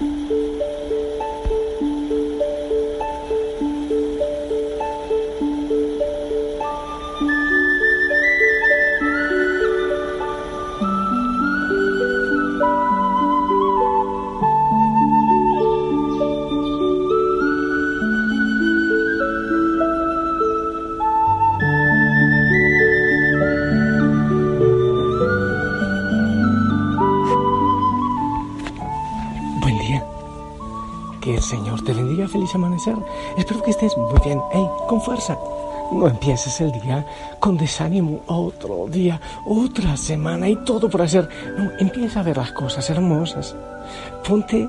Thank 0.00 0.30
you. 0.30 0.37
Amanecer. 32.78 32.96
Espero 33.36 33.62
que 33.62 33.70
estés 33.70 33.96
muy 33.96 34.20
bien. 34.24 34.40
Hey, 34.52 34.66
con 34.88 35.00
fuerza. 35.00 35.36
No 35.92 36.06
empieces 36.06 36.60
el 36.60 36.72
día 36.72 37.04
con 37.40 37.56
desánimo. 37.56 38.20
Otro 38.26 38.86
día, 38.88 39.20
otra 39.46 39.96
semana 39.96 40.48
y 40.48 40.56
todo 40.64 40.88
por 40.88 41.02
hacer. 41.02 41.28
No, 41.56 41.70
empieza 41.78 42.20
a 42.20 42.22
ver 42.22 42.36
las 42.36 42.52
cosas 42.52 42.88
hermosas. 42.90 43.54
Ponte 44.26 44.68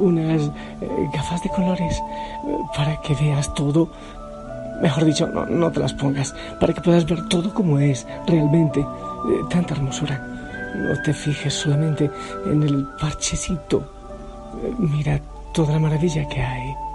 unas 0.00 0.42
eh, 0.80 1.10
gafas 1.12 1.42
de 1.42 1.50
colores 1.50 2.02
eh, 2.46 2.58
para 2.74 3.00
que 3.00 3.14
veas 3.14 3.52
todo. 3.54 3.90
Mejor 4.82 5.04
dicho, 5.04 5.26
no, 5.26 5.46
no 5.46 5.70
te 5.70 5.80
las 5.80 5.94
pongas. 5.94 6.34
Para 6.60 6.72
que 6.72 6.80
puedas 6.80 7.06
ver 7.06 7.28
todo 7.28 7.52
como 7.52 7.78
es 7.78 8.06
realmente. 8.26 8.80
eh, 8.80 9.40
tanta 9.50 9.74
hermosura. 9.74 10.32
No 10.74 10.94
te 11.02 11.12
fijes 11.14 11.54
solamente 11.54 12.10
en 12.44 12.62
el 12.62 12.86
parchecito 13.00 13.96
Mira 14.78 15.20
toda 15.52 15.72
la 15.72 15.78
maravilla 15.78 16.26
que 16.28 16.40
hay. 16.40 16.85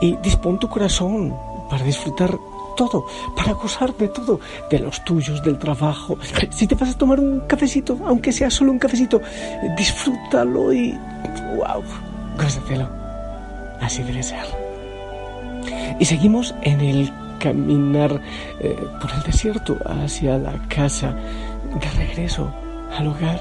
Y 0.00 0.16
dispón 0.16 0.58
tu 0.58 0.68
corazón 0.68 1.34
para 1.68 1.84
disfrutar 1.84 2.38
todo, 2.76 3.06
para 3.36 3.52
gozar 3.52 3.92
de 3.96 4.08
todo, 4.08 4.38
de 4.70 4.78
los 4.78 5.04
tuyos, 5.04 5.42
del 5.42 5.58
trabajo. 5.58 6.16
Si 6.50 6.66
te 6.66 6.76
vas 6.76 6.90
a 6.90 6.98
tomar 6.98 7.18
un 7.18 7.40
cafecito, 7.40 7.98
aunque 8.06 8.32
sea 8.32 8.50
solo 8.50 8.70
un 8.70 8.78
cafecito, 8.78 9.20
disfrútalo 9.76 10.72
y... 10.72 10.96
¡Wow! 11.56 11.82
Gózatelo. 12.36 12.88
Así 13.80 14.02
debe 14.04 14.22
ser. 14.22 14.44
Y 15.98 16.04
seguimos 16.04 16.54
en 16.62 16.80
el 16.80 17.12
caminar 17.40 18.20
eh, 18.60 18.76
por 19.00 19.10
el 19.12 19.22
desierto 19.22 19.76
hacia 19.84 20.38
la 20.38 20.52
casa, 20.68 21.14
de 21.80 21.90
regreso 21.96 22.52
al 22.96 23.08
hogar. 23.08 23.40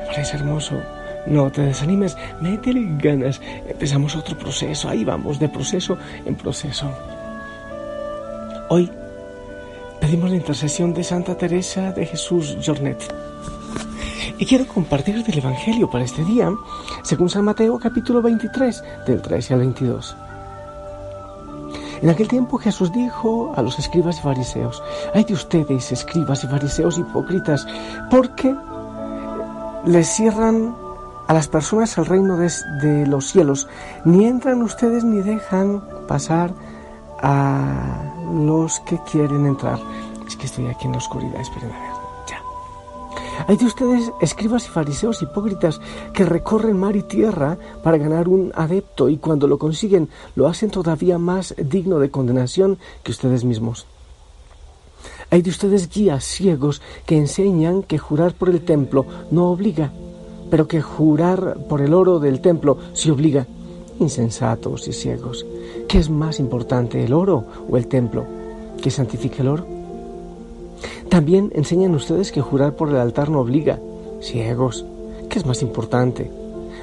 Me 0.00 0.06
parece 0.06 0.36
hermoso. 0.36 0.80
No 1.26 1.50
te 1.50 1.62
desanimes, 1.62 2.16
métele 2.40 2.98
ganas. 2.98 3.40
Empezamos 3.66 4.14
otro 4.14 4.36
proceso, 4.36 4.88
ahí 4.88 5.04
vamos, 5.04 5.38
de 5.38 5.48
proceso 5.48 5.96
en 6.24 6.34
proceso. 6.34 6.90
Hoy 8.68 8.90
pedimos 10.00 10.30
la 10.30 10.36
intercesión 10.36 10.92
de 10.92 11.02
Santa 11.02 11.36
Teresa 11.36 11.92
de 11.92 12.04
Jesús 12.06 12.56
Jornet. 12.64 13.02
Y 14.38 14.46
quiero 14.46 14.66
compartir 14.66 15.22
del 15.22 15.38
Evangelio 15.38 15.88
para 15.88 16.04
este 16.04 16.24
día, 16.24 16.52
según 17.02 17.30
San 17.30 17.44
Mateo 17.44 17.78
capítulo 17.78 18.20
23, 18.20 18.82
del 19.06 19.22
13 19.22 19.54
al 19.54 19.60
22. 19.60 20.16
En 22.02 22.10
aquel 22.10 22.28
tiempo 22.28 22.58
Jesús 22.58 22.92
dijo 22.92 23.54
a 23.56 23.62
los 23.62 23.78
escribas 23.78 24.18
y 24.18 24.22
fariseos, 24.22 24.82
ay 25.14 25.24
de 25.24 25.32
ustedes, 25.32 25.90
escribas 25.90 26.44
y 26.44 26.48
fariseos 26.48 26.98
hipócritas, 26.98 27.66
porque 28.10 28.54
les 29.86 30.08
cierran 30.08 30.83
a 31.26 31.34
las 31.34 31.48
personas 31.48 31.96
al 31.98 32.06
reino 32.06 32.36
de, 32.36 33.06
los 33.06 33.26
cielos, 33.30 33.68
ni 34.04 34.26
entran 34.26 34.62
ustedes 34.62 35.04
ni 35.04 35.22
dejan 35.22 35.82
pasar 36.06 36.52
a 37.22 38.12
los 38.44 38.80
que 38.80 38.98
quieren 39.10 39.46
entrar. 39.46 39.78
Es 40.26 40.36
que 40.36 40.46
estoy 40.46 40.66
aquí 40.66 40.86
en 40.86 40.92
la 40.92 40.98
oscuridad, 40.98 41.40
esperen 41.40 41.70
a 41.70 41.80
ver, 41.80 41.90
ya. 42.28 43.44
Hay 43.46 43.56
de 43.56 43.64
ustedes, 43.64 44.12
escribas 44.20 44.66
y 44.66 44.68
fariseos 44.68 45.22
hipócritas, 45.22 45.80
que 46.12 46.24
recorren 46.24 46.78
mar 46.78 46.96
y 46.96 47.02
tierra 47.02 47.58
para 47.82 47.98
ganar 47.98 48.28
un 48.28 48.52
adepto 48.54 49.08
y 49.08 49.16
cuando 49.16 49.46
lo 49.46 49.58
consiguen 49.58 50.08
lo 50.34 50.46
hacen 50.46 50.70
todavía 50.70 51.18
más 51.18 51.54
digno 51.58 51.98
de 51.98 52.10
condenación 52.10 52.78
que 53.02 53.12
ustedes 53.12 53.44
mismos. 53.44 53.86
Hay 55.30 55.42
de 55.42 55.50
ustedes 55.50 55.88
guías 55.88 56.24
ciegos 56.24 56.80
que 57.06 57.16
enseñan 57.16 57.82
que 57.82 57.98
jurar 57.98 58.34
por 58.34 58.50
el 58.50 58.64
templo 58.64 59.04
no 59.30 59.50
obliga, 59.50 59.90
pero 60.54 60.68
que 60.68 60.80
jurar 60.80 61.56
por 61.68 61.80
el 61.80 61.92
oro 61.92 62.20
del 62.20 62.38
templo 62.40 62.78
se 62.92 63.10
obliga. 63.10 63.44
Insensatos 63.98 64.86
y 64.86 64.92
ciegos. 64.92 65.44
¿Qué 65.88 65.98
es 65.98 66.10
más 66.10 66.38
importante, 66.38 67.02
el 67.02 67.12
oro 67.12 67.44
o 67.68 67.76
el 67.76 67.88
templo? 67.88 68.24
¿Que 68.80 68.88
santifique 68.88 69.42
el 69.42 69.48
oro? 69.48 69.66
También 71.08 71.50
enseñan 71.56 71.92
ustedes 71.96 72.30
que 72.30 72.40
jurar 72.40 72.76
por 72.76 72.88
el 72.88 72.98
altar 72.98 73.30
no 73.30 73.40
obliga. 73.40 73.80
Ciegos. 74.20 74.84
¿Qué 75.28 75.40
es 75.40 75.44
más 75.44 75.60
importante? 75.60 76.30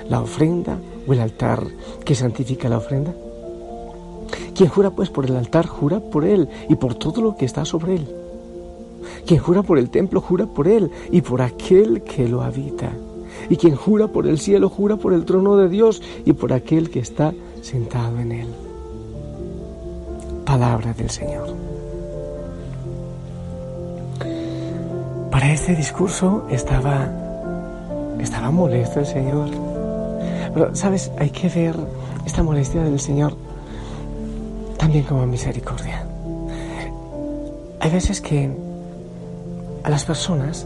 ¿La 0.10 0.20
ofrenda 0.20 0.78
o 1.08 1.14
el 1.14 1.22
altar 1.22 1.64
que 2.04 2.14
santifica 2.14 2.68
la 2.68 2.80
ofrenda? 2.80 3.14
Quien 4.54 4.68
jura 4.68 4.90
pues 4.90 5.10
por 5.10 5.28
el 5.28 5.38
altar, 5.38 5.66
jura 5.66 6.02
por 6.02 6.26
él 6.26 6.50
y 6.68 6.76
por 6.76 6.96
todo 6.96 7.22
lo 7.22 7.38
que 7.38 7.46
está 7.46 7.64
sobre 7.64 7.96
él. 7.96 8.16
Quien 9.26 9.40
jura 9.40 9.64
por 9.64 9.80
el 9.80 9.90
templo, 9.90 10.20
jura 10.20 10.46
por 10.46 10.68
él 10.68 10.92
y 11.10 11.22
por 11.22 11.42
aquel 11.42 12.02
que 12.02 12.28
lo 12.28 12.42
habita. 12.42 12.92
Y 13.52 13.58
quien 13.58 13.76
jura 13.76 14.08
por 14.08 14.28
el 14.28 14.40
cielo, 14.40 14.70
jura 14.70 14.96
por 14.96 15.12
el 15.12 15.26
trono 15.26 15.58
de 15.58 15.68
Dios 15.68 16.02
y 16.24 16.32
por 16.32 16.54
aquel 16.54 16.90
que 16.90 17.00
está 17.00 17.34
sentado 17.62 18.18
en 18.18 18.32
él. 18.32 18.48
Palabra 20.46 20.94
del 20.94 21.10
Señor. 21.10 21.54
Para 25.30 25.52
este 25.52 25.76
discurso 25.76 26.48
estaba, 26.50 27.10
estaba 28.22 28.52
molesto 28.52 29.02
el 29.02 29.06
Señor. 29.06 29.50
Pero, 30.54 30.74
¿sabes? 30.74 31.12
Hay 31.20 31.32
que 31.32 31.50
ver 31.50 31.76
esta 32.26 32.44
molestia 32.44 32.82
del 32.84 33.02
Señor 33.02 33.36
también 34.78 35.04
como 35.04 35.28
misericordia. 35.28 36.06
Hay 37.82 37.92
veces 37.92 38.22
que 38.22 38.50
a 39.84 39.90
las 39.90 40.06
personas 40.06 40.66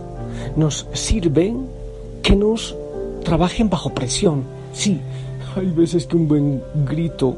nos 0.55 0.87
sirven 0.93 1.74
que 2.25 2.35
nos 2.35 2.75
trabajen 3.23 3.69
bajo 3.69 3.91
presión. 3.91 4.43
Sí, 4.73 4.99
hay 5.55 5.67
veces 5.67 6.07
que 6.07 6.15
un 6.15 6.27
buen 6.27 6.63
grito, 6.87 7.37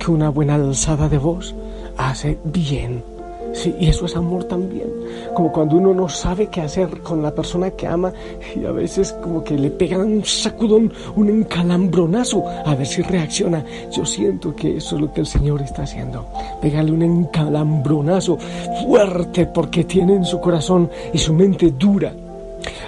que 0.00 0.10
una 0.10 0.28
buena 0.28 0.56
alzada 0.56 1.08
de 1.08 1.18
voz 1.18 1.54
hace 1.96 2.36
bien. 2.42 3.04
Sí, 3.52 3.72
y 3.78 3.86
eso 3.86 4.06
es 4.06 4.16
amor 4.16 4.42
también. 4.44 4.88
Como 5.34 5.52
cuando 5.52 5.76
uno 5.76 5.94
no 5.94 6.08
sabe 6.08 6.48
qué 6.48 6.62
hacer 6.62 7.00
con 7.00 7.22
la 7.22 7.32
persona 7.32 7.70
que 7.70 7.86
ama 7.86 8.12
y 8.56 8.64
a 8.64 8.72
veces 8.72 9.12
como 9.22 9.44
que 9.44 9.56
le 9.56 9.70
pegan 9.70 10.00
un 10.00 10.24
sacudón, 10.24 10.92
un 11.14 11.28
encalambronazo, 11.28 12.44
a 12.66 12.74
ver 12.74 12.88
si 12.88 13.02
reacciona. 13.02 13.64
Yo 13.92 14.04
siento 14.04 14.54
que 14.54 14.78
eso 14.78 14.96
es 14.96 15.00
lo 15.00 15.12
que 15.12 15.20
el 15.20 15.28
Señor 15.28 15.62
está 15.62 15.84
haciendo. 15.84 16.26
Pégale 16.60 16.90
un 16.90 17.02
encalambronazo 17.02 18.36
fuerte 18.82 19.46
porque 19.46 19.84
tiene 19.84 20.16
en 20.16 20.24
su 20.24 20.40
corazón 20.40 20.90
y 21.12 21.18
su 21.18 21.32
mente 21.32 21.70
dura. 21.70 22.12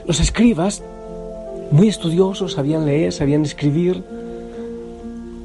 Los 0.06 0.18
escribas, 0.18 0.82
muy 1.70 1.88
estudiosos, 1.88 2.52
sabían 2.54 2.84
leer, 2.84 3.12
sabían 3.12 3.42
escribir, 3.42 4.02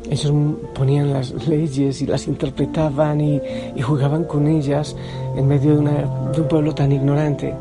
ellos 0.10 0.32
ponían 0.76 1.12
las 1.12 1.48
leyes 1.48 2.02
y 2.02 2.06
las 2.06 2.28
interpretaban 2.28 3.22
y, 3.22 3.42
jugaban 3.82 4.24
con 4.26 4.48
ellas 4.48 4.96
en 5.36 5.48
medio 5.48 5.78
de, 5.78 5.82
un 5.82 6.48
pueblo 6.48 6.74
tan 6.76 6.92
ignorante. 6.92 7.54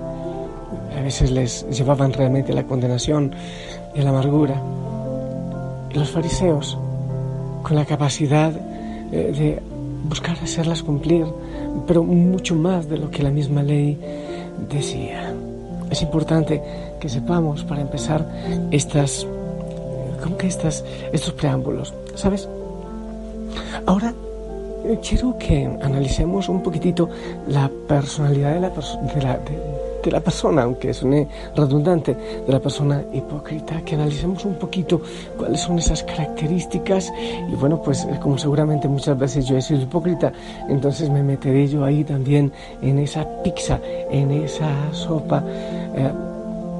A 0.96 1.00
veces 1.00 1.30
les 1.30 1.66
llevaban 1.70 2.12
realmente 2.12 2.52
la 2.52 2.64
condenación 2.64 3.34
y 3.94 4.02
la 4.02 4.10
amargura. 4.10 4.60
Y 5.90 5.98
los 5.98 6.10
fariseos, 6.10 6.78
con 7.62 7.76
la 7.76 7.84
capacidad 7.84 8.52
eh, 9.12 9.32
de 9.36 9.62
buscar 10.08 10.36
hacerlas 10.42 10.82
cumplir, 10.82 11.24
pero 11.86 12.02
mucho 12.04 12.54
más 12.54 12.88
de 12.88 12.98
lo 12.98 13.10
que 13.10 13.22
la 13.22 13.30
misma 13.30 13.62
ley 13.62 13.98
decía. 14.70 15.34
Es 15.94 16.02
importante 16.02 16.60
que 16.98 17.08
sepamos, 17.08 17.62
para 17.62 17.80
empezar, 17.80 18.26
estas 18.72 19.24
como 20.20 20.36
que 20.36 20.48
estas, 20.48 20.84
estos 21.12 21.32
preámbulos, 21.34 21.94
¿sabes? 22.16 22.48
Ahora 23.86 24.12
eh, 24.86 24.98
quiero 25.08 25.38
que 25.38 25.66
analicemos 25.80 26.48
un 26.48 26.64
poquitito 26.64 27.08
la 27.46 27.70
personalidad 27.86 28.54
de 28.54 28.60
la, 28.60 28.70
de 28.70 29.22
la, 29.22 29.38
de, 29.38 29.73
la 30.10 30.20
persona, 30.20 30.62
aunque 30.62 30.92
suene 30.92 31.28
redundante, 31.54 32.14
de 32.46 32.52
la 32.52 32.60
persona 32.60 33.02
hipócrita, 33.12 33.82
que 33.82 33.94
analicemos 33.94 34.44
un 34.44 34.54
poquito 34.54 35.00
cuáles 35.36 35.60
son 35.60 35.78
esas 35.78 36.02
características 36.02 37.12
y 37.50 37.54
bueno, 37.54 37.80
pues 37.82 38.04
eh, 38.04 38.18
como 38.20 38.38
seguramente 38.38 38.88
muchas 38.88 39.18
veces 39.18 39.46
yo 39.46 39.56
he 39.56 39.62
sido 39.62 39.82
hipócrita, 39.82 40.32
entonces 40.68 41.10
me 41.10 41.22
meteré 41.22 41.68
yo 41.68 41.84
ahí 41.84 42.04
también 42.04 42.52
en 42.82 42.98
esa 42.98 43.26
pizza, 43.42 43.80
en 44.10 44.30
esa 44.30 44.92
sopa. 44.92 45.42
Eh, 45.94 46.12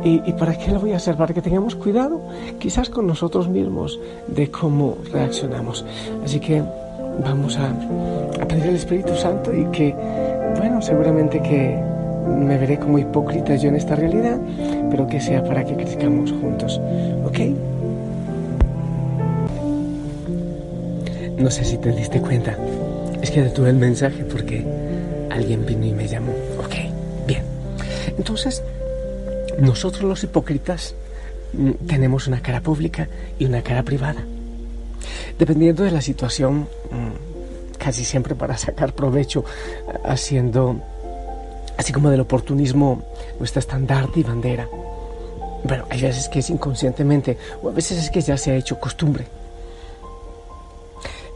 ¿Y, 0.04 0.32
para 0.32 0.54
qué 0.58 0.70
lo 0.70 0.80
voy 0.80 0.92
a 0.92 0.96
hacer? 0.96 1.16
Para 1.16 1.32
que 1.32 1.40
tengamos 1.40 1.74
cuidado 1.74 2.20
quizás 2.58 2.90
con 2.90 3.06
nosotros 3.06 3.48
mismos 3.48 3.98
de 4.26 4.50
cómo 4.50 4.98
reaccionamos. 5.10 5.82
Así 6.22 6.40
que 6.40 6.62
vamos 7.24 7.56
a, 7.56 7.70
a 8.38 8.46
pedir 8.46 8.64
al 8.64 8.74
Espíritu 8.74 9.14
Santo 9.16 9.54
y 9.54 9.64
que, 9.66 9.94
bueno, 10.58 10.82
seguramente 10.82 11.40
que 11.40 11.93
me 12.26 12.58
veré 12.58 12.78
como 12.78 12.98
hipócrita 12.98 13.56
yo 13.56 13.68
en 13.68 13.76
esta 13.76 13.96
realidad, 13.96 14.38
pero 14.90 15.06
que 15.06 15.20
sea 15.20 15.42
para 15.44 15.64
que 15.64 15.74
crezcamos 15.76 16.32
juntos. 16.32 16.80
¿Ok? 17.24 17.38
No 21.38 21.50
sé 21.50 21.64
si 21.64 21.78
te 21.78 21.92
diste 21.92 22.20
cuenta. 22.20 22.56
Es 23.20 23.30
que 23.30 23.42
detuve 23.42 23.70
el 23.70 23.76
mensaje 23.76 24.24
porque 24.24 24.64
alguien 25.30 25.66
vino 25.66 25.86
y 25.86 25.92
me 25.92 26.06
llamó. 26.06 26.32
Ok, 26.58 26.74
bien. 27.26 27.42
Entonces, 28.16 28.62
nosotros 29.58 30.04
los 30.04 30.22
hipócritas 30.24 30.94
mm, 31.52 31.86
tenemos 31.86 32.26
una 32.26 32.40
cara 32.40 32.60
pública 32.60 33.08
y 33.38 33.44
una 33.44 33.62
cara 33.62 33.82
privada. 33.82 34.24
Dependiendo 35.38 35.82
de 35.82 35.90
la 35.90 36.00
situación, 36.00 36.68
mm, 36.90 37.78
casi 37.78 38.04
siempre 38.04 38.34
para 38.34 38.56
sacar 38.56 38.94
provecho, 38.94 39.44
haciendo, 40.04 40.80
así 41.76 41.92
como 41.92 42.10
del 42.10 42.20
oportunismo, 42.20 43.02
nuestra 43.38 43.60
estandarte 43.60 44.20
y 44.20 44.22
bandera. 44.22 44.68
Bueno, 45.64 45.86
hay 45.90 46.02
veces 46.02 46.28
que 46.28 46.40
es 46.40 46.50
inconscientemente 46.50 47.38
o 47.62 47.68
a 47.68 47.72
veces 47.72 47.98
es 47.98 48.10
que 48.10 48.20
ya 48.20 48.36
se 48.36 48.50
ha 48.50 48.56
hecho 48.56 48.78
costumbre. 48.78 49.26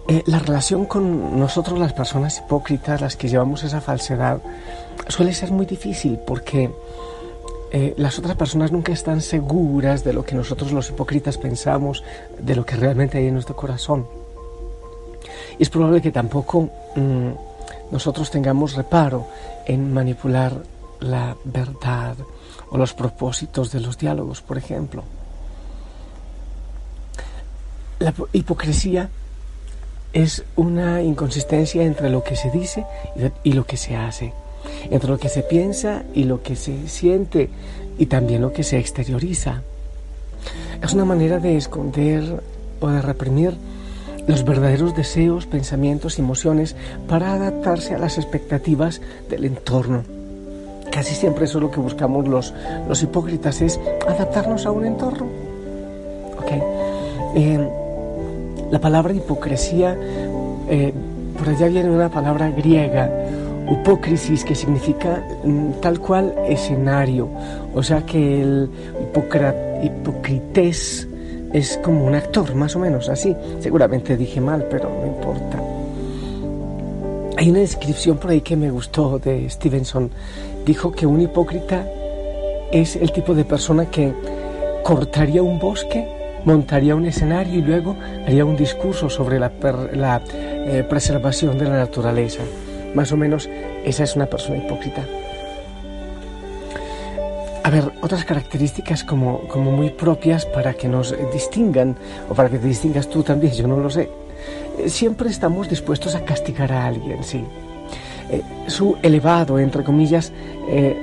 Eh, 0.07 0.23
la 0.27 0.39
relación 0.39 0.87
con 0.87 1.39
nosotros 1.39 1.79
las 1.79 1.93
personas 1.93 2.39
hipócritas, 2.39 3.01
las 3.01 3.17
que 3.17 3.29
llevamos 3.29 3.63
esa 3.65 3.81
falsedad, 3.81 4.41
suele 5.09 5.35
ser 5.35 5.51
muy 5.51 5.67
difícil 5.67 6.19
porque 6.27 6.71
eh, 7.71 7.93
las 7.99 8.19
otras 8.19 8.37
personas 8.37 8.73
nunca 8.73 8.93
están 8.93 9.21
seguras 9.21 10.05
de 10.05 10.15
lo 10.15 10.25
que 10.25 10.35
nosotros 10.35 10.73
los 10.73 10.89
hipócritas 10.89 11.37
pensamos, 11.37 12.03
de 12.39 12.57
lo 12.57 12.65
que 12.65 12.77
realmente 12.77 13.19
hay 13.19 13.27
en 13.27 13.35
nuestro 13.35 13.55
corazón. 13.55 14.07
Y 15.59 15.63
es 15.63 15.69
probable 15.69 16.01
que 16.01 16.11
tampoco 16.11 16.71
mm, 16.97 17.31
nosotros 17.91 18.31
tengamos 18.31 18.75
reparo 18.75 19.27
en 19.67 19.93
manipular 19.93 20.63
la 21.01 21.37
verdad 21.45 22.17
o 22.71 22.77
los 22.77 22.95
propósitos 22.95 23.73
de 23.73 23.81
los 23.81 23.99
diálogos, 23.99 24.43
por 24.43 24.59
ejemplo. 24.59 25.05
La 27.99 28.15
hipocresía 28.33 29.09
es 30.13 30.45
una 30.57 31.03
inconsistencia 31.03 31.83
entre 31.83 32.11
lo 32.11 32.23
que 32.23 32.37
se 32.37 32.51
dice 32.51 32.87
y 33.43 33.53
lo 33.53 33.65
que 33.65 33.77
se 33.77 33.97
hace 33.97 34.33
entre 34.91 35.11
lo 35.11 35.19
que 35.19 35.29
se 35.29 35.43
piensa 35.43 36.05
y 36.15 36.25
lo 36.25 36.43
que 36.43 36.57
se 36.57 36.89
siente 36.89 37.51
y 37.99 38.07
también 38.07 38.43
lo 38.43 38.53
que 38.53 38.63
se 38.63 38.79
exterioriza. 38.79 39.63
Es 40.83 40.93
una 40.93 41.05
manera 41.05 41.39
de 41.39 41.57
esconder 41.57 42.43
o 42.81 42.89
de 42.89 43.03
reprimir 43.03 43.55
los 44.29 44.45
verdaderos 44.45 44.95
deseos, 44.95 45.47
pensamientos 45.47 46.19
y 46.19 46.23
emociones 46.23 46.77
para 47.09 47.33
adaptarse 47.33 47.95
a 47.95 47.99
las 47.99 48.19
expectativas 48.19 49.01
del 49.29 49.47
entorno. 49.47 50.05
Casi 50.93 51.15
siempre 51.15 51.47
eso 51.47 51.59
es 51.59 51.63
lo 51.63 51.71
que 51.71 51.81
buscamos 51.81 52.29
los, 52.29 52.55
los 52.87 53.03
hipócritas, 53.03 53.61
es 53.63 53.81
adaptarnos 54.07 54.67
a 54.67 54.71
un 54.71 54.85
entorno. 54.85 55.27
Okay. 56.43 56.63
Eh, 57.35 57.69
la 58.71 58.81
palabra 58.81 59.15
hipocresía, 59.15 59.97
eh, 60.69 60.93
por 61.37 61.49
allá 61.49 61.69
viene 61.69 61.91
una 61.91 62.11
palabra 62.11 62.51
griega, 62.51 63.11
Hipócrisis, 63.71 64.45
que 64.45 64.55
significa 64.55 65.23
mm, 65.45 65.81
tal 65.83 66.01
cual 66.01 66.35
escenario, 66.49 67.29
o 67.75 67.83
sea 67.83 68.01
que 68.07 68.41
el 68.41 68.71
hipocrités 69.83 71.08
es 71.53 71.79
como 71.83 72.05
un 72.05 72.15
actor, 72.15 72.55
más 72.55 72.77
o 72.77 72.79
menos 72.79 73.09
así. 73.09 73.35
Seguramente 73.61 74.17
dije 74.17 74.41
mal, 74.41 74.67
pero 74.71 74.89
no 74.89 75.07
importa. 75.07 75.63
Hay 77.37 77.51
una 77.51 77.61
descripción 77.61 78.19
por 78.19 78.31
ahí 78.31 78.41
que 78.41 78.57
me 78.57 78.71
gustó 78.71 79.19
de 79.19 79.49
Stevenson. 79.49 80.11
Dijo 80.67 80.93
que 80.93 81.07
un 81.07 81.21
hipócrita 81.21 81.87
es 82.73 82.97
el 82.97 83.13
tipo 83.13 83.35
de 83.35 83.45
persona 83.45 83.87
que 83.91 84.13
cortaría 84.83 85.43
un 85.43 85.59
bosque, 85.59 86.07
montaría 86.45 86.95
un 86.97 87.07
escenario 87.07 87.59
y 87.59 87.63
luego 87.63 87.97
haría 88.27 88.45
un 88.45 88.57
discurso 88.57 89.09
sobre 89.09 89.39
la, 89.39 89.53
eh, 90.33 90.85
preservación 90.89 91.59
de 91.59 91.65
la 91.67 91.77
naturaleza. 91.77 92.43
Más 92.95 93.13
o 93.13 93.17
menos 93.17 93.49
esa 93.85 94.05
es 94.05 94.17
una 94.17 94.27
persona 94.27 94.59
hipócrita. 94.59 95.05
A 97.69 97.71
ver, 97.71 97.93
otras 98.01 98.25
características 98.25 99.05
como, 99.05 99.41
como 99.41 99.71
muy 99.71 99.91
propias 99.91 100.47
para 100.47 100.73
que 100.73 100.89
nos 100.89 101.15
distingan, 101.31 101.99
o 102.31 102.35
para 102.35 102.49
que 102.49 102.59
te 102.59 102.67
distingas 102.67 103.11
tú 103.11 103.23
también, 103.23 103.53
yo 103.53 103.69
no 103.69 103.77
lo 103.77 103.91
sé. 103.91 104.09
Eh, 104.79 104.89
siempre 104.89 105.29
estamos 105.29 105.69
dispuestos 105.69 106.15
a 106.15 106.25
castigar 106.25 106.73
a 106.73 106.87
alguien, 106.87 107.23
sí. 107.23 107.45
Eh, 108.31 108.41
su 108.69 108.97
elevado, 109.03 109.59
entre 109.59 109.85
comillas, 109.85 110.33
eh, 110.67 110.97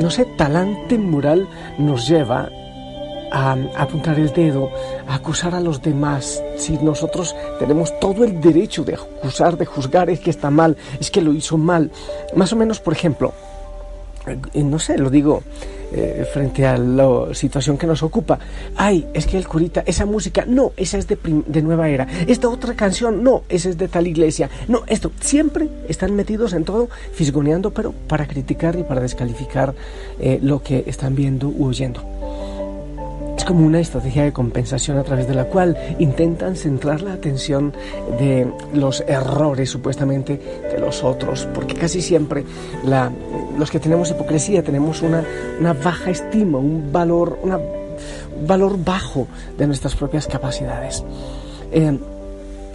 no 0.00 0.10
sé, 0.10 0.24
talante 0.38 0.96
moral 0.96 1.46
nos 1.76 2.08
lleva 2.08 2.48
a, 3.30 3.58
apuntar 3.76 4.18
el 4.18 4.32
dedo, 4.32 4.70
a 5.06 5.16
acusar 5.16 5.54
a 5.54 5.60
los 5.60 5.82
demás, 5.82 6.42
si 6.56 6.78
nosotros 6.78 7.36
tenemos 7.58 7.92
todo 8.00 8.24
el 8.24 8.40
derecho 8.40 8.84
de 8.84 8.94
acusar, 8.94 9.58
de 9.58 9.66
juzgar, 9.66 10.08
es 10.08 10.20
que 10.20 10.30
está 10.30 10.48
mal, 10.48 10.78
es 10.98 11.10
que 11.10 11.20
lo 11.20 11.34
hizo 11.34 11.58
mal. 11.58 11.90
Más 12.34 12.54
o 12.54 12.56
menos, 12.56 12.80
por 12.80 12.94
ejemplo, 12.94 13.34
no 14.54 14.78
sé, 14.78 14.98
lo 14.98 15.10
digo 15.10 15.42
eh, 15.92 16.24
frente 16.32 16.66
a 16.66 16.76
la 16.78 17.34
situación 17.34 17.76
que 17.76 17.86
nos 17.86 18.02
ocupa. 18.02 18.38
Ay, 18.76 19.08
es 19.12 19.26
que 19.26 19.36
el 19.36 19.48
curita, 19.48 19.82
esa 19.86 20.06
música, 20.06 20.44
no, 20.46 20.72
esa 20.76 20.98
es 20.98 21.08
de, 21.08 21.18
de, 21.46 21.62
nueva 21.62 21.88
era. 21.88 22.06
Esta 22.26 22.48
otra 22.48 22.74
canción, 22.74 23.24
no, 23.24 23.42
esa 23.48 23.68
es 23.68 23.78
de 23.78 23.88
tal 23.88 24.06
iglesia. 24.06 24.50
No, 24.68 24.82
esto, 24.86 25.10
siempre 25.20 25.68
están 25.88 26.14
metidos 26.14 26.52
en 26.52 26.64
todo, 26.64 26.88
fisgoneando, 27.12 27.72
pero 27.72 27.92
para 27.92 28.26
criticar 28.26 28.78
y 28.78 28.84
para 28.84 29.00
descalificar 29.00 29.74
eh, 30.20 30.38
lo 30.42 30.62
que 30.62 30.84
están 30.86 31.16
viendo 31.16 31.48
u 31.48 31.66
oyendo 31.66 32.19
como 33.44 33.66
una 33.66 33.80
estrategia 33.80 34.24
de 34.24 34.32
compensación 34.32 34.98
a 34.98 35.02
través 35.02 35.26
de 35.26 35.34
la 35.34 35.44
cual 35.44 35.76
intentan 35.98 36.56
centrar 36.56 37.02
la 37.02 37.12
atención 37.12 37.72
de 38.18 38.50
los 38.72 39.02
errores 39.06 39.70
supuestamente 39.70 40.40
de 40.70 40.78
los 40.78 41.02
otros, 41.04 41.48
porque 41.54 41.74
casi 41.74 42.02
siempre 42.02 42.44
los 43.58 43.70
que 43.70 43.80
tenemos 43.80 44.10
hipocresía 44.10 44.62
tenemos 44.62 45.02
una, 45.02 45.24
baja 45.72 46.10
estima, 46.10 46.58
un 46.58 46.92
valor, 46.92 47.38
un 47.42 48.46
valor 48.46 48.82
bajo 48.82 49.26
de 49.56 49.66
nuestras 49.66 49.94
propias 49.94 50.26
capacidades. 50.26 51.04
Eh, 51.72 51.98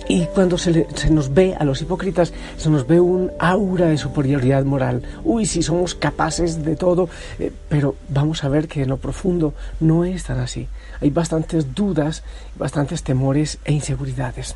y 0.08 0.26
cuando 0.28 0.58
se, 0.58 0.88
nos 1.10 1.34
ve 1.34 1.56
a 1.58 1.64
los 1.64 1.82
hipócritas, 1.82 2.32
se 2.58 2.70
nos 2.70 2.86
ve 2.86 3.00
un 3.00 3.32
aura 3.40 3.88
de 3.88 3.98
superioridad 3.98 4.64
moral. 4.64 5.02
Uy, 5.24 5.46
si 5.46 5.64
somos 5.64 5.96
capaces 5.96 6.64
de 6.64 6.76
todo, 6.76 7.10
eh, 7.40 7.52
pero 7.70 7.96
vamos 8.10 8.44
a 8.44 8.50
ver 8.50 8.68
que 8.68 8.84
en 8.84 8.90
lo 8.90 8.98
profundo 8.98 9.54
no 9.80 10.06
es 10.06 10.24
tan 10.24 10.40
así. 10.40 10.68
Hay 11.02 11.10
bastantes 11.10 11.74
dudas, 11.74 12.24
bastantes 12.58 13.04
temores 13.04 13.58
e 13.66 13.74
inseguridades. 13.74 14.56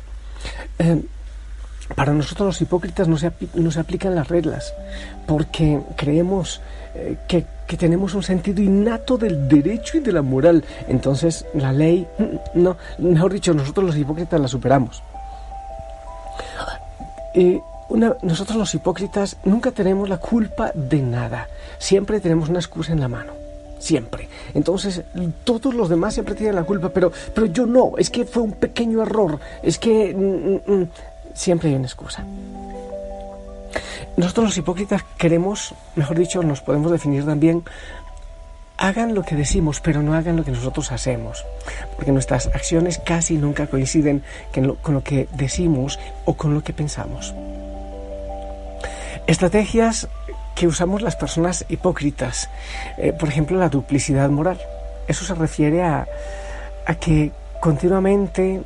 Eh, 0.78 1.02
para 1.94 2.12
nosotros 2.12 2.46
los 2.46 2.60
hipócritas 2.60 3.08
no 3.08 3.16
se, 3.16 3.32
no 3.54 3.72
se, 3.72 3.80
aplican 3.80 4.14
las 4.14 4.28
reglas, 4.28 4.72
porque 5.26 5.80
creemos 5.96 6.60
eh, 6.94 7.16
que, 7.26 7.44
tenemos 7.76 8.14
un 8.14 8.22
sentido 8.22 8.62
innato 8.62 9.16
del 9.16 9.48
derecho 9.48 9.98
y 9.98 10.00
de 10.00 10.12
la 10.12 10.22
moral. 10.22 10.64
Entonces 10.86 11.44
la 11.54 11.72
ley, 11.72 12.06
no, 12.54 12.76
mejor 12.98 13.32
dicho, 13.32 13.52
nosotros 13.52 13.86
los 13.86 13.96
hipócritas 13.96 14.40
la 14.40 14.48
superamos 14.48 15.02
nosotros 18.22 18.56
los 18.56 18.74
hipócritas 18.74 19.36
nunca 19.44 19.70
tenemos 19.72 20.08
la 20.08 20.18
culpa 20.18 20.72
de 20.74 21.02
nada. 21.02 21.48
Siempre 21.78 22.20
tenemos 22.20 22.48
una 22.48 22.58
excusa 22.58 22.92
en 22.92 23.00
la 23.00 23.08
mano. 23.08 23.32
Siempre. 23.78 24.28
Entonces, 24.52 25.02
todos 25.44 25.74
los 25.74 25.88
demás 25.88 26.14
siempre 26.14 26.34
tienen 26.34 26.54
la 26.54 26.64
culpa, 26.64 26.90
pero, 26.90 27.12
pero 27.34 27.46
yo 27.46 27.66
no. 27.66 27.92
Es 27.96 28.10
que 28.10 28.26
fue 28.26 28.42
un 28.42 28.52
pequeño 28.52 29.02
error. 29.02 29.40
Es 29.62 29.78
que 29.78 30.14
mm, 30.14 30.72
mm, 30.72 30.80
mm, 30.82 30.88
siempre 31.34 31.70
hay 31.70 31.76
una 31.76 31.86
excusa. 31.86 32.24
Nosotros 34.16 34.46
los 34.46 34.58
hipócritas 34.58 35.02
queremos, 35.16 35.74
mejor 35.96 36.18
dicho, 36.18 36.42
nos 36.42 36.60
podemos 36.60 36.92
definir 36.92 37.24
también 37.24 37.62
hagan 38.80 39.14
lo 39.14 39.22
que 39.22 39.36
decimos, 39.36 39.80
pero 39.80 40.02
no 40.02 40.14
hagan 40.14 40.36
lo 40.36 40.44
que 40.44 40.50
nosotros 40.50 40.90
hacemos, 40.90 41.44
porque 41.96 42.12
nuestras 42.12 42.46
acciones 42.46 42.98
casi 42.98 43.36
nunca 43.36 43.66
coinciden 43.66 44.22
con 44.82 44.94
lo 44.94 45.04
que 45.04 45.28
decimos 45.34 46.00
o 46.24 46.34
con 46.34 46.54
lo 46.54 46.64
que 46.64 46.72
pensamos. 46.72 47.34
Estrategias 49.26 50.08
que 50.56 50.66
usamos 50.66 51.02
las 51.02 51.14
personas 51.14 51.66
hipócritas, 51.68 52.48
eh, 52.96 53.12
por 53.12 53.28
ejemplo 53.28 53.58
la 53.58 53.68
duplicidad 53.68 54.30
moral. 54.30 54.58
Eso 55.06 55.24
se 55.24 55.34
refiere 55.34 55.82
a, 55.82 56.06
a 56.86 56.94
que 56.94 57.32
continuamente 57.60 58.62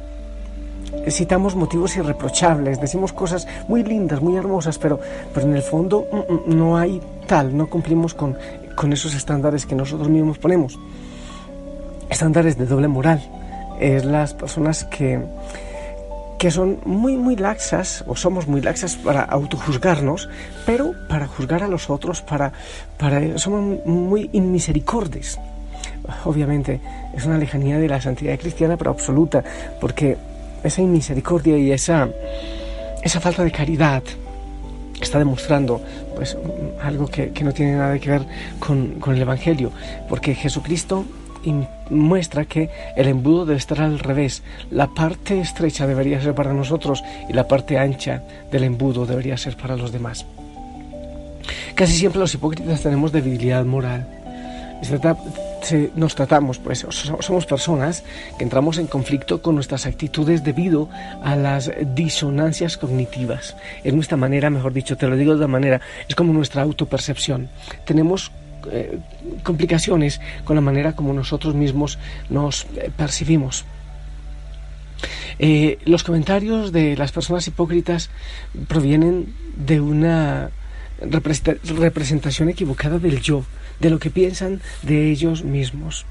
citamos 1.08 1.56
motivos 1.56 1.96
irreprochables, 1.96 2.80
decimos 2.80 3.12
cosas 3.12 3.48
muy 3.66 3.82
lindas, 3.82 4.20
muy 4.20 4.36
hermosas, 4.36 4.78
pero, 4.78 5.00
pero 5.32 5.46
en 5.46 5.56
el 5.56 5.62
fondo 5.62 6.06
mm, 6.10 6.32
mm, 6.32 6.56
no 6.56 6.76
hay 6.76 7.00
tal, 7.26 7.56
no 7.56 7.68
cumplimos 7.68 8.14
con, 8.14 8.36
con 8.74 8.92
esos 8.92 9.14
estándares 9.14 9.66
que 9.66 9.74
nosotros 9.74 10.08
mismos 10.08 10.38
ponemos. 10.38 10.78
Estándares 12.10 12.58
de 12.58 12.66
doble 12.66 12.88
moral. 12.88 13.22
Es 13.80 14.04
las 14.04 14.34
personas 14.34 14.84
que, 14.84 15.20
que 16.38 16.50
son 16.50 16.78
muy, 16.84 17.16
muy 17.16 17.36
laxas, 17.36 18.04
o 18.06 18.16
somos 18.16 18.46
muy 18.46 18.60
laxas 18.60 18.96
para 18.96 19.22
autojuzgarnos, 19.22 20.28
pero 20.66 20.92
para 21.08 21.26
juzgar 21.26 21.62
a 21.62 21.68
los 21.68 21.90
otros, 21.90 22.22
para, 22.22 22.52
para, 22.98 23.38
somos 23.38 23.84
muy 23.86 24.30
inmisericordes. 24.32 25.38
Obviamente 26.24 26.80
es 27.14 27.24
una 27.24 27.38
lejanía 27.38 27.78
de 27.78 27.88
la 27.88 28.00
santidad 28.00 28.38
cristiana, 28.38 28.76
pero 28.76 28.90
absoluta, 28.90 29.42
porque 29.80 30.16
esa 30.62 30.82
inmisericordia 30.82 31.56
y 31.56 31.72
esa, 31.72 32.08
esa 33.02 33.20
falta 33.20 33.42
de 33.44 33.50
caridad 33.50 34.02
está 35.00 35.18
demostrando 35.18 35.80
pues 36.14 36.36
algo 36.82 37.06
que, 37.06 37.32
no 37.42 37.52
tiene 37.52 37.76
nada 37.76 37.98
que 37.98 38.10
ver 38.10 38.22
con, 38.58 39.00
con 39.00 39.14
el 39.14 39.22
Evangelio, 39.22 39.72
porque 40.08 40.34
Jesucristo 40.34 41.04
muestra 41.90 42.44
que 42.44 42.70
el 42.96 43.08
embudo 43.08 43.46
debe 43.46 43.58
estar 43.58 43.80
al 43.80 43.98
revés. 43.98 44.42
La 44.70 44.88
parte 44.88 45.40
estrecha 45.40 45.86
debería 45.86 46.20
ser 46.20 46.34
para 46.34 46.52
nosotros 46.52 47.02
y 47.28 47.32
la 47.32 47.46
parte 47.46 47.78
ancha 47.78 48.22
del 48.50 48.64
embudo 48.64 49.06
debería 49.06 49.36
ser 49.36 49.56
para 49.56 49.76
los 49.76 49.92
demás. 49.92 50.26
Casi 51.74 51.92
siempre 51.92 52.20
los 52.20 52.34
hipócritas 52.34 52.82
tenemos 52.82 53.12
debilidad 53.12 53.64
moral 53.64 54.06
nos 55.94 56.14
tratamos, 56.14 56.58
pues 56.58 56.86
somos 56.90 57.46
personas 57.46 58.04
que 58.38 58.44
entramos 58.44 58.78
en 58.78 58.86
conflicto 58.86 59.42
con 59.42 59.54
nuestras 59.54 59.86
actitudes 59.86 60.44
debido 60.44 60.88
a 61.22 61.36
las 61.36 61.70
disonancias 61.94 62.76
cognitivas. 62.76 63.56
Es 63.82 63.94
nuestra 63.94 64.16
manera, 64.16 64.50
mejor 64.50 64.72
dicho, 64.72 64.96
te 64.96 65.06
lo 65.06 65.16
digo 65.16 65.32
de 65.32 65.36
otra 65.36 65.48
manera, 65.48 65.80
es 66.08 66.14
como 66.14 66.32
nuestra 66.32 66.62
autopercepción. 66.62 67.48
Tenemos 67.84 68.32
eh, 68.70 68.98
complicaciones 69.42 70.20
con 70.44 70.56
la 70.56 70.62
manera 70.62 70.94
como 70.94 71.12
nosotros 71.12 71.54
mismos 71.54 71.98
nos 72.30 72.66
eh, 72.76 72.90
percibimos. 72.96 73.64
Eh, 75.38 75.78
los 75.84 76.04
comentarios 76.04 76.72
de 76.72 76.96
las 76.96 77.12
personas 77.12 77.46
hipócritas 77.46 78.10
provienen 78.68 79.34
de 79.56 79.80
una 79.80 80.50
representación 81.00 82.48
equivocada 82.48 82.98
del 82.98 83.20
yo, 83.20 83.44
de 83.80 83.90
lo 83.90 83.98
que 83.98 84.10
piensan 84.10 84.60
de 84.82 85.10
ellos 85.10 85.44
mismos. 85.44 86.06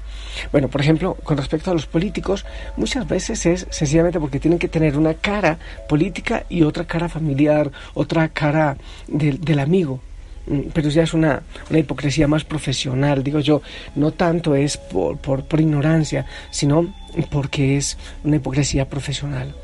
Bueno, 0.52 0.68
por 0.68 0.80
ejemplo, 0.80 1.14
con 1.22 1.36
respecto 1.36 1.70
a 1.70 1.74
los 1.74 1.86
políticos, 1.86 2.44
muchas 2.76 3.06
veces 3.06 3.46
es 3.46 3.66
sencillamente 3.70 4.20
porque 4.20 4.40
tienen 4.40 4.58
que 4.58 4.68
tener 4.68 4.96
una 4.96 5.14
cara 5.14 5.58
política 5.88 6.44
y 6.48 6.62
otra 6.62 6.86
cara 6.86 7.08
familiar, 7.08 7.70
otra 7.94 8.28
cara 8.28 8.76
del 9.06 9.58
amigo 9.58 10.00
mm, 10.46 10.70
pero 10.72 10.88
ya 10.88 11.02
es 11.02 11.14
una, 11.14 11.42
una, 11.70 11.78
hipocresía 11.78 12.28
más 12.28 12.44
profesional, 12.44 13.22
digo 13.22 13.40
yo, 13.40 13.62
no 13.94 14.12
tanto 14.12 14.54
es 14.54 14.76
por, 14.76 15.18
por, 15.18 15.44
por 15.44 15.60
ignorancia, 15.60 16.26
sino 16.50 16.92
porque 17.30 17.76
es 17.76 17.96
una 18.24 18.36
hipocresía 18.36 18.88
profesional. 18.88 19.54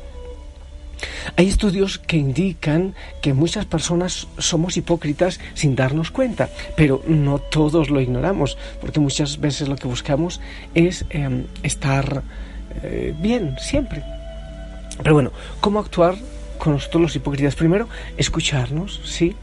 Hay 1.37 1.47
estudios 1.47 1.97
que 1.97 2.17
indican 2.17 2.93
que 3.21 3.33
muchas 3.33 3.65
personas 3.65 4.27
somos 4.37 4.77
hipócritas 4.77 5.39
sin 5.53 5.75
darnos 5.75 6.11
cuenta, 6.11 6.49
pero 6.75 7.01
no 7.07 7.39
todos 7.39 7.89
lo 7.89 8.01
ignoramos, 8.01 8.57
porque 8.79 8.99
muchas 8.99 9.39
veces 9.39 9.67
lo 9.67 9.75
que 9.75 9.87
buscamos 9.87 10.41
es 10.75 11.05
em, 11.09 11.45
estar 11.63 12.23
eh, 12.83 13.13
bien 13.17 13.55
siempre. 13.59 14.03
Pero 15.01 15.15
bueno, 15.15 15.31
¿cómo 15.61 15.79
actuar 15.79 16.15
con 16.57 16.73
nosotros 16.73 17.01
los 17.01 17.15
hipócritas? 17.15 17.55
Primero, 17.55 17.87
escucharnos, 18.17 19.01
¿sí? 19.05 19.35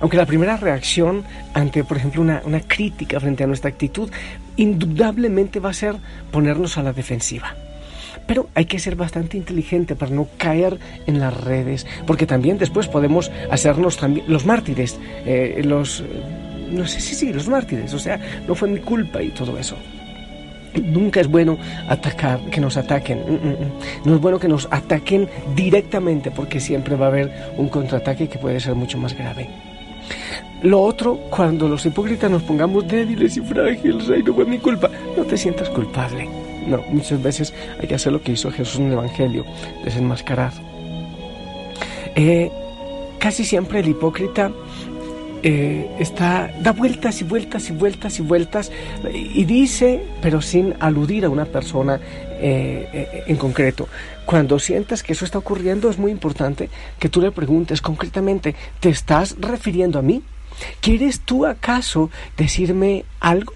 Aunque 0.00 0.16
la 0.16 0.26
primera 0.26 0.56
reacción 0.56 1.24
ante, 1.52 1.82
por 1.82 1.96
ejemplo, 1.96 2.22
una, 2.22 2.42
una 2.44 2.60
crítica 2.60 3.18
frente 3.18 3.42
a 3.42 3.48
nuestra 3.48 3.70
actitud, 3.70 4.08
indudablemente 4.56 5.58
va 5.58 5.70
a 5.70 5.74
ser 5.74 5.96
ponernos 6.30 6.78
a 6.78 6.84
la 6.84 6.92
defensiva 6.92 7.56
pero 8.26 8.48
hay 8.54 8.66
que 8.66 8.78
ser 8.78 8.96
bastante 8.96 9.36
inteligente 9.36 9.96
para 9.96 10.12
no 10.12 10.28
caer 10.36 10.78
en 11.06 11.20
las 11.20 11.34
redes, 11.34 11.86
porque 12.06 12.26
también 12.26 12.58
después 12.58 12.88
podemos 12.88 13.30
hacernos 13.50 13.96
también 13.96 14.26
los 14.28 14.46
mártires, 14.46 14.98
eh, 15.26 15.62
los, 15.64 16.02
no 16.70 16.86
sé 16.86 17.00
si 17.00 17.14
sí, 17.14 17.32
los 17.32 17.48
mártires, 17.48 17.92
o 17.94 17.98
sea, 17.98 18.20
no 18.46 18.54
fue 18.54 18.68
mi 18.68 18.80
culpa 18.80 19.22
y 19.22 19.30
todo 19.30 19.58
eso. 19.58 19.76
Nunca 20.82 21.20
es 21.20 21.28
bueno 21.28 21.56
atacar, 21.88 22.40
que 22.50 22.60
nos 22.60 22.76
ataquen. 22.76 23.20
Mm, 23.20 23.32
mm, 23.32 23.50
mm. 23.50 24.06
No 24.06 24.14
es 24.16 24.20
bueno 24.20 24.40
que 24.40 24.48
nos 24.48 24.66
ataquen 24.72 25.28
directamente 25.54 26.32
porque 26.32 26.58
siempre 26.58 26.96
va 26.96 27.06
a 27.06 27.08
haber 27.10 27.32
un 27.56 27.68
contraataque 27.68 28.28
que 28.28 28.38
puede 28.38 28.58
ser 28.58 28.74
mucho 28.74 28.98
más 28.98 29.16
grave. 29.16 29.48
Lo 30.62 30.82
otro, 30.82 31.16
cuando 31.30 31.68
los 31.68 31.86
hipócritas 31.86 32.30
nos 32.30 32.42
pongamos 32.42 32.88
débiles 32.88 33.36
y 33.36 33.40
frágiles, 33.40 34.10
ay, 34.10 34.22
no 34.22 34.34
fue 34.34 34.46
mi 34.46 34.58
culpa, 34.58 34.90
no 35.16 35.24
te 35.24 35.36
sientas 35.36 35.68
culpable. 35.68 36.28
No, 36.66 36.82
muchas 36.88 37.22
veces 37.22 37.54
hay 37.80 37.88
que 37.88 37.94
hacer 37.94 38.12
lo 38.12 38.22
que 38.22 38.32
hizo 38.32 38.50
Jesús 38.50 38.76
en 38.76 38.86
el 38.86 38.92
Evangelio, 38.92 39.44
desenmascarar. 39.84 40.52
Eh, 42.14 42.50
casi 43.18 43.44
siempre 43.44 43.80
el 43.80 43.88
hipócrita 43.88 44.52
eh, 45.42 45.90
está, 45.98 46.50
da 46.60 46.72
vueltas 46.72 47.20
y 47.20 47.24
vueltas 47.24 47.68
y 47.68 47.72
vueltas 47.72 48.18
y 48.18 48.22
vueltas 48.22 48.72
y 49.12 49.44
dice, 49.44 50.02
pero 50.22 50.40
sin 50.40 50.74
aludir 50.80 51.24
a 51.24 51.28
una 51.28 51.44
persona 51.44 52.00
eh, 52.40 53.24
en 53.26 53.36
concreto. 53.36 53.88
Cuando 54.24 54.58
sientas 54.58 55.02
que 55.02 55.12
eso 55.12 55.24
está 55.24 55.38
ocurriendo, 55.38 55.90
es 55.90 55.98
muy 55.98 56.10
importante 56.10 56.70
que 56.98 57.10
tú 57.10 57.20
le 57.20 57.30
preguntes 57.30 57.82
concretamente, 57.82 58.54
¿te 58.80 58.88
estás 58.88 59.36
refiriendo 59.38 59.98
a 59.98 60.02
mí? 60.02 60.22
¿Quieres 60.80 61.20
tú 61.20 61.46
acaso 61.46 62.10
decirme 62.36 63.04
algo? 63.20 63.52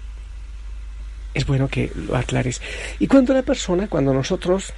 Es 1.39 1.47
bueno 1.47 1.67
que 1.67 1.91
lo 1.95 2.15
aclares. 2.15 2.61
Y 2.99 3.07
cuando 3.07 3.33
la 3.33 3.41
persona, 3.41 3.87
cuando 3.87 4.13
nosotros 4.13 4.73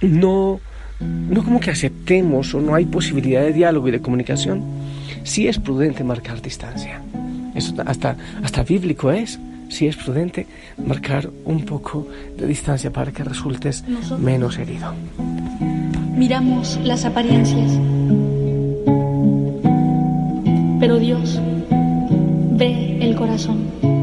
no, 0.00 0.60
no 1.00 1.44
como 1.44 1.60
que 1.60 1.70
aceptemos 1.70 2.54
o 2.54 2.60
no 2.60 2.74
hay 2.74 2.86
posibilidad 2.86 3.42
de 3.42 3.52
diálogo 3.52 3.88
y 3.88 3.92
de 3.92 4.00
comunicación, 4.00 4.64
sí 5.22 5.46
es 5.46 5.58
prudente 5.58 6.02
marcar 6.02 6.42
distancia. 6.42 7.00
Eso 7.54 7.74
hasta, 7.86 8.16
hasta 8.42 8.62
bíblico 8.62 9.10
es. 9.12 9.38
Sí 9.68 9.88
es 9.88 9.96
prudente 9.96 10.46
marcar 10.86 11.28
un 11.44 11.64
poco 11.64 12.06
de 12.38 12.46
distancia 12.46 12.92
para 12.92 13.10
que 13.10 13.24
resultes 13.24 13.82
menos 14.16 14.58
herido. 14.58 14.94
Miramos 16.14 16.78
las 16.84 17.04
apariencias, 17.04 17.72
pero 20.78 21.00
Dios 21.00 21.40
ve 22.52 22.98
el 23.00 23.16
corazón. 23.16 23.95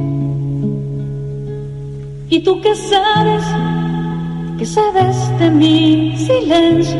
¿Y 2.29 2.39
tú 2.39 2.59
qué 2.61 2.75
sabes? 2.75 3.43
¿Qué 4.57 4.65
sabes 4.65 5.39
de 5.39 5.49
mi 5.51 6.15
silencio? 6.17 6.99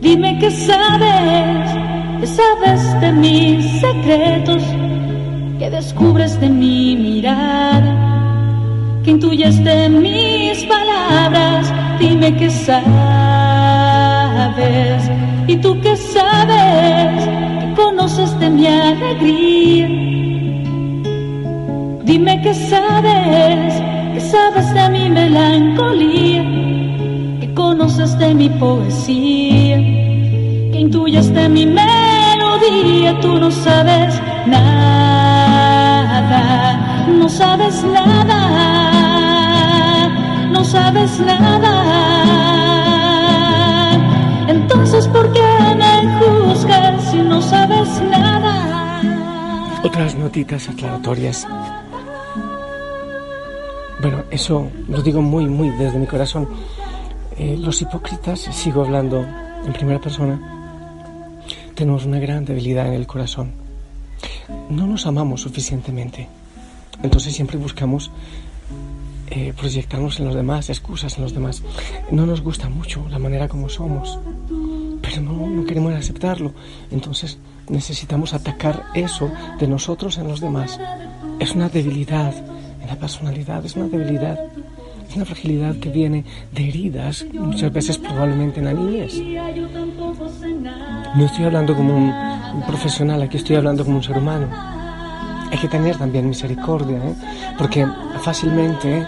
Dime 0.00 0.38
qué 0.38 0.50
sabes, 0.50 1.70
qué 2.20 2.26
sabes 2.26 3.00
de 3.00 3.12
mis 3.12 3.80
secretos, 3.80 4.62
qué 5.58 5.70
descubres 5.70 6.40
de 6.40 6.48
mi 6.48 6.96
mirada, 6.96 7.94
qué 9.04 9.12
intuyes 9.12 9.62
de 9.64 9.88
mis 9.88 10.64
palabras, 10.64 11.72
dime 11.98 12.36
qué 12.36 12.50
sabes. 12.50 12.82
¿Y 15.46 15.56
tú 15.56 15.80
qué 15.80 15.96
sabes? 15.96 17.24
¿Qué 17.60 17.72
conoces 17.76 18.38
de 18.38 18.50
mi 18.50 18.66
alegría? 18.66 20.21
Dime 22.12 22.36
qué 22.42 22.52
sabes, 22.52 23.80
qué 24.12 24.20
sabes 24.20 24.74
de 24.74 24.90
mi 24.90 25.08
melancolía, 25.08 26.42
qué 27.40 27.54
conoces 27.54 28.18
de 28.18 28.34
mi 28.34 28.50
poesía, 28.50 29.78
qué 29.78 30.78
intuyes 30.78 31.32
de 31.32 31.48
mi 31.48 31.64
melodía, 31.64 33.18
tú 33.18 33.38
no 33.38 33.50
sabes 33.50 34.20
nada, 34.46 34.66
no 37.08 37.30
sabes 37.30 37.82
nada, 37.82 38.40
no 40.50 40.62
sabes 40.66 41.18
nada. 41.18 41.72
Entonces, 44.48 45.08
¿por 45.08 45.32
qué 45.32 45.40
me 45.78 46.18
juzgas 46.18 47.10
si 47.10 47.22
no 47.22 47.40
sabes 47.40 47.88
nada? 48.10 49.00
Otras 49.82 50.14
notitas 50.14 50.68
aclaratorias 50.68 51.46
Bueno, 54.02 54.24
eso 54.32 54.68
lo 54.88 55.00
digo 55.00 55.22
muy, 55.22 55.46
muy 55.46 55.70
desde 55.70 55.96
mi 55.96 56.08
corazón. 56.08 56.48
Eh, 57.38 57.56
los 57.56 57.80
hipócritas, 57.82 58.40
sigo 58.40 58.82
hablando 58.82 59.24
en 59.64 59.72
primera 59.72 60.00
persona, 60.00 61.38
tenemos 61.76 62.04
una 62.04 62.18
gran 62.18 62.44
debilidad 62.44 62.88
en 62.88 62.94
el 62.94 63.06
corazón. 63.06 63.52
No 64.68 64.88
nos 64.88 65.06
amamos 65.06 65.42
suficientemente. 65.42 66.26
Entonces 67.00 67.32
siempre 67.32 67.56
buscamos 67.58 68.10
eh, 69.30 69.54
proyectarnos 69.56 70.18
en 70.18 70.26
los 70.26 70.34
demás, 70.34 70.68
excusas 70.68 71.16
en 71.16 71.22
los 71.22 71.32
demás. 71.32 71.62
No 72.10 72.26
nos 72.26 72.40
gusta 72.40 72.68
mucho 72.68 73.06
la 73.08 73.20
manera 73.20 73.46
como 73.46 73.68
somos, 73.68 74.18
pero 75.00 75.22
no, 75.22 75.46
no 75.46 75.64
queremos 75.64 75.94
aceptarlo. 75.94 76.52
Entonces 76.90 77.38
necesitamos 77.68 78.34
atacar 78.34 78.82
eso 78.94 79.30
de 79.60 79.68
nosotros 79.68 80.18
en 80.18 80.26
los 80.26 80.40
demás. 80.40 80.80
Es 81.38 81.54
una 81.54 81.68
debilidad 81.68 82.34
en 82.82 82.88
la 82.88 82.96
personalidad, 82.96 83.64
es 83.64 83.76
una 83.76 83.86
debilidad, 83.86 84.38
es 85.08 85.16
una 85.16 85.24
fragilidad 85.24 85.76
que 85.76 85.88
viene 85.88 86.24
de 86.52 86.68
heridas, 86.68 87.24
muchas 87.32 87.72
veces 87.72 87.98
probablemente 87.98 88.60
en 88.60 88.66
la 88.66 88.72
niñez. 88.72 89.14
No 91.14 91.24
estoy 91.24 91.44
hablando 91.44 91.76
como 91.76 91.96
un, 91.96 92.62
profesional, 92.66 93.22
aquí 93.22 93.36
estoy 93.36 93.56
hablando 93.56 93.84
como 93.84 93.96
un 93.98 94.02
ser 94.02 94.18
humano. 94.18 94.48
Hay 95.50 95.58
que 95.58 95.68
tener 95.68 95.96
también 95.96 96.28
misericordia, 96.28 96.96
¿eh? 96.96 97.14
porque 97.58 97.86
fácilmente 98.22 99.06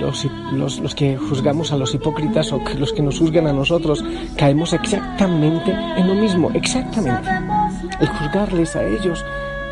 los, 0.00 0.26
los, 0.52 0.78
los, 0.78 0.94
que 0.94 1.16
juzgamos 1.16 1.72
a 1.72 1.76
los 1.76 1.94
hipócritas 1.94 2.52
o 2.52 2.60
los 2.78 2.92
que 2.92 3.02
nos 3.02 3.18
juzgan 3.18 3.46
a 3.46 3.52
nosotros 3.52 4.04
caemos 4.36 4.72
exactamente 4.72 5.72
en 5.72 6.06
lo 6.06 6.14
mismo, 6.14 6.50
exactamente. 6.52 7.30
El 7.98 8.08
juzgarles 8.08 8.76
a 8.76 8.84
ellos 8.84 9.24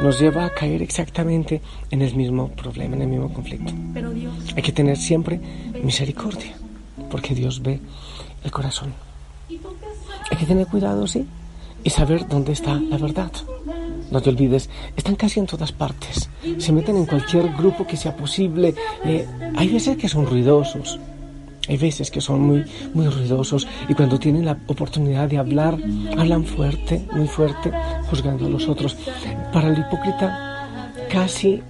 nos 0.03 0.21
lleva 0.21 0.47
a 0.47 0.51
caer 0.51 0.83
exactamente 0.83 1.61
en 1.91 2.03
el 2.03 2.15
mismo 2.15 2.49
problema, 2.49 2.97
en 2.97 3.03
el 3.03 3.09
mismo 3.09 3.33
conflicto. 3.33 3.73
Hay 4.57 4.63
que 4.63 4.73
tener 4.73 4.97
siempre 4.97 5.41
misericordia, 5.83 6.55
porque 7.11 7.35
Dios 7.35 7.63
ve 7.63 7.81
el 8.43 8.51
corazón. 8.51 8.93
Hay 10.31 10.37
que 10.39 10.47
tener 10.47 10.67
cuidado, 10.67 11.07
sí, 11.07 11.27
y 11.83 11.91
saber 11.91 12.27
dónde 12.27 12.53
está 12.53 12.75
la 12.75 12.99
verdad. 12.99 13.33
No 14.11 14.21
te 14.21 14.31
olvides, 14.31 14.69
están 14.97 15.17
casi 15.17 15.41
en 15.41 15.47
todas 15.47 15.73
partes. 15.73 16.31
Se 16.59 16.73
meten 16.73 16.97
en 16.97 17.07
cualquier 17.07 17.53
grupo 17.55 17.87
que 17.87 17.97
sea 17.97 18.17
posible. 18.17 18.75
Eh, 19.05 19.27
hay 19.57 19.69
veces 19.69 19.97
que 19.97 20.09
son 20.09 20.27
ruidosos, 20.27 20.99
hay 21.69 21.77
veces 21.79 22.11
que 22.11 22.21
son 22.21 22.41
muy, 22.41 22.65
muy 22.93 23.09
ruidosos 23.09 23.67
y 23.89 23.95
cuando 23.95 24.19
tienen 24.19 24.45
la 24.45 24.59
oportunidad 24.67 25.29
de 25.29 25.39
hablar, 25.39 25.79
hablan 26.17 26.45
fuerte, 26.45 27.07
muy 27.13 27.27
fuerte, 27.27 27.73
juzgando 28.11 28.47
a 28.47 28.49
los 28.49 28.69
otros. 28.69 28.97
Para 29.53 29.69
el 29.69 29.79
hipócrita, 29.79 30.89
casi, 31.11 31.63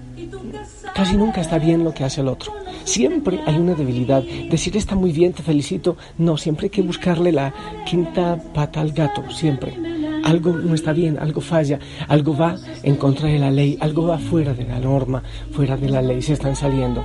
casi 0.95 1.17
nunca 1.17 1.41
está 1.41 1.59
bien 1.59 1.85
lo 1.85 1.93
que 1.93 2.05
hace 2.05 2.21
el 2.21 2.29
otro. 2.29 2.53
Siempre 2.85 3.41
hay 3.47 3.57
una 3.57 3.75
debilidad. 3.75 4.23
Decir 4.51 4.77
está 4.77 4.95
muy 4.95 5.13
bien, 5.13 5.33
te 5.33 5.43
felicito. 5.43 5.97
No, 6.19 6.37
siempre 6.37 6.67
hay 6.67 6.71
que 6.71 6.83
buscarle 6.83 7.33
la 7.33 7.53
quinta 7.87 8.39
pata 8.53 8.81
al 8.81 8.93
gato, 8.93 9.23
siempre. 9.31 9.77
Algo 10.25 10.53
no 10.53 10.75
está 10.75 10.93
bien, 10.93 11.19
algo 11.19 11.41
falla, 11.41 11.79
algo 12.09 12.37
va 12.37 12.57
en 12.83 12.97
contra 12.97 13.29
de 13.29 13.39
la 13.39 13.51
ley, 13.51 13.77
algo 13.81 14.07
va 14.07 14.19
fuera 14.19 14.55
de 14.55 14.65
la 14.65 14.79
norma, 14.79 15.23
fuera 15.53 15.77
de 15.77 15.91
la 15.91 16.01
ley, 16.01 16.23
se 16.23 16.33
están 16.33 16.57
saliendo. 16.57 17.05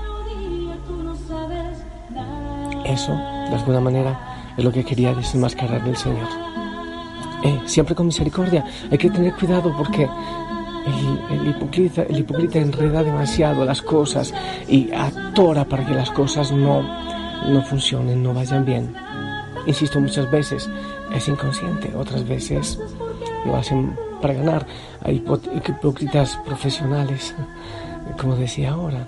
Eso, 2.86 3.12
de 3.12 3.55
alguna 3.55 3.81
manera, 3.81 4.53
es 4.57 4.63
lo 4.63 4.71
que 4.71 4.86
quería 4.86 5.13
desenmascarar 5.13 5.83
del 5.83 5.98
Señor. 5.98 6.49
Eh, 7.43 7.62
siempre 7.65 7.96
con 7.96 8.08
misericordia. 8.08 8.65
Hay 8.91 8.98
que 8.98 9.10
tener 9.10 9.34
cuidado 9.34 9.74
porque 9.77 10.08
el, 11.29 11.48
hipócrita, 11.48 12.03
el 12.03 12.19
hipócrita 12.19 12.60
enreda 12.60 13.03
demasiado 13.03 13.65
las 13.65 13.81
cosas 13.81 14.34
y 14.67 14.91
atora 14.91 15.65
para 15.65 15.86
que 15.86 15.93
las 15.93 16.12
cosas 16.12 16.51
no, 16.51 16.84
no 17.48 17.62
funcionen, 17.63 18.22
no 18.22 18.34
vayan 18.34 18.65
bien. 18.65 18.93
Insisto 19.65 20.00
muchas 20.00 20.29
veces, 20.31 20.69
es 21.14 21.27
inconsciente, 21.27 21.94
otras 21.96 22.27
veces 22.27 22.79
lo 23.46 23.55
hacen 23.55 23.96
para 24.22 24.33
ganar. 24.33 24.66
Hay 25.01 25.16
hipócritas 25.16 26.37
profesionales, 26.46 27.35
como 28.20 28.35
decía 28.35 28.72
ahora. 28.72 29.07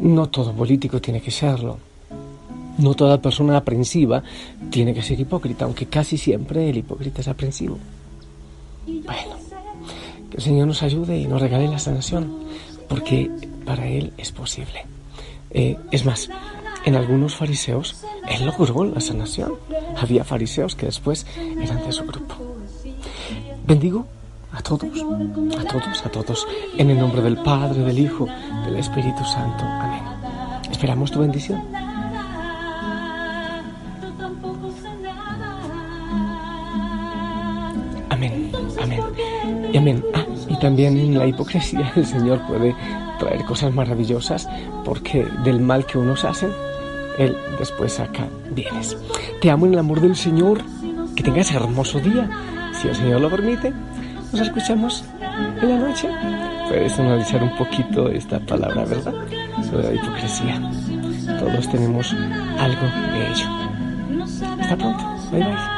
No 0.00 0.28
todo 0.28 0.52
político 0.52 1.00
tiene 1.00 1.20
que 1.20 1.30
serlo. 1.30 1.78
No 2.78 2.94
toda 2.94 3.20
persona 3.20 3.56
aprensiva 3.56 4.22
tiene 4.70 4.94
que 4.94 5.02
ser 5.02 5.18
hipócrita, 5.18 5.64
aunque 5.64 5.86
casi 5.86 6.16
siempre 6.16 6.70
el 6.70 6.78
hipócrita 6.78 7.20
es 7.20 7.28
aprensivo. 7.28 7.78
Bueno, 8.86 9.36
que 10.30 10.36
el 10.36 10.42
Señor 10.42 10.68
nos 10.68 10.82
ayude 10.82 11.18
y 11.18 11.26
nos 11.26 11.40
regale 11.40 11.68
la 11.68 11.78
sanación, 11.78 12.32
porque 12.88 13.30
para 13.64 13.86
Él 13.88 14.12
es 14.16 14.32
posible. 14.32 14.86
Eh, 15.50 15.76
es 15.90 16.04
más, 16.04 16.30
en 16.84 16.94
algunos 16.94 17.34
fariseos 17.34 18.04
Él 18.28 18.46
logró 18.46 18.84
la 18.84 19.00
sanación. 19.00 19.54
Había 19.96 20.24
fariseos 20.24 20.76
que 20.76 20.86
después 20.86 21.26
eran 21.60 21.84
de 21.84 21.92
su 21.92 22.04
grupo. 22.04 22.36
Bendigo 23.66 24.06
a 24.52 24.62
todos, 24.62 24.88
a 24.88 25.64
todos, 25.64 26.06
a 26.06 26.08
todos, 26.10 26.46
en 26.76 26.90
el 26.90 26.98
nombre 26.98 27.22
del 27.22 27.36
Padre, 27.38 27.82
del 27.82 27.98
Hijo, 27.98 28.26
del 28.64 28.76
Espíritu 28.76 29.24
Santo. 29.24 29.64
Amén. 29.64 30.02
Esperamos 30.70 31.10
tu 31.10 31.20
bendición. 31.20 31.87
Amén. 39.78 40.04
Ah, 40.12 40.26
y 40.48 40.56
también 40.58 41.16
la 41.16 41.24
hipocresía 41.24 41.92
el 41.94 42.04
Señor 42.04 42.44
puede 42.48 42.74
traer 43.20 43.44
cosas 43.44 43.72
maravillosas 43.72 44.48
porque 44.84 45.24
del 45.44 45.60
mal 45.60 45.86
que 45.86 45.98
unos 45.98 46.24
hacen, 46.24 46.50
Él 47.16 47.36
después 47.60 47.92
saca 47.92 48.26
bienes. 48.50 48.96
Te 49.40 49.50
amo 49.52 49.66
en 49.66 49.74
el 49.74 49.78
amor 49.78 50.00
del 50.00 50.16
Señor. 50.16 50.62
Que 51.14 51.22
tengas 51.22 51.52
hermoso 51.52 52.00
día. 52.00 52.28
Si 52.72 52.88
el 52.88 52.94
Señor 52.94 53.20
lo 53.20 53.30
permite, 53.30 53.72
nos 54.32 54.40
escuchamos 54.40 55.04
en 55.62 55.68
la 55.68 55.78
noche. 55.78 56.08
Puedes 56.68 56.98
analizar 56.98 57.42
un 57.42 57.56
poquito 57.56 58.08
esta 58.08 58.40
palabra, 58.40 58.84
¿verdad? 58.84 59.14
Sobre 59.68 59.84
la 59.84 59.94
hipocresía. 59.94 60.60
Todos 61.38 61.68
tenemos 61.70 62.12
algo 62.58 62.82
de 63.12 63.26
ello. 63.30 63.46
Hasta 64.60 64.76
pronto. 64.76 65.04
Bye 65.30 65.44
bye. 65.44 65.77